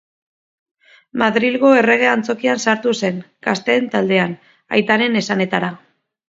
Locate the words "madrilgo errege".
1.21-2.09